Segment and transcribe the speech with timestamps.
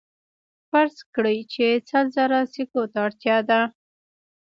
[0.69, 3.61] فرض کړئ چې سل زره سکو ته اړتیا ده